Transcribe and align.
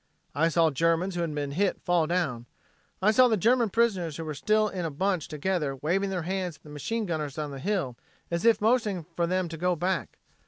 I 0.33 0.49
saw 0.49 0.71
Germans 0.71 1.13
who 1.13 1.21
had 1.21 1.35
been 1.35 1.51
hit 1.51 1.79
fall 1.79 2.07
down. 2.07 2.47
I 3.03 3.11
saw 3.11 3.27
the 3.27 3.37
German 3.37 3.69
prisoners 3.69 4.17
who 4.17 4.25
were 4.25 4.33
still 4.33 4.67
in 4.67 4.83
a 4.83 4.89
bunch 4.89 5.27
together 5.27 5.75
waving 5.75 6.09
their 6.09 6.23
hands 6.23 6.57
at 6.57 6.63
the 6.63 6.69
machine 6.69 7.05
gunners 7.05 7.37
on 7.37 7.51
the 7.51 7.59
hill 7.59 7.95
as 8.31 8.43
if 8.43 8.61
motioning 8.61 9.05
for 9.15 9.27
them 9.27 9.47
to 9.47 9.57
go 9.57 9.75
back. 9.75 10.17